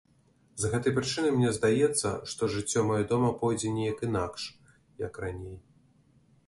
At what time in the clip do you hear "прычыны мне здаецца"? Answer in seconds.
0.95-2.09